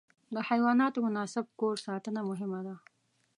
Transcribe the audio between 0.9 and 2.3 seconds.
مناسب کور ساتنه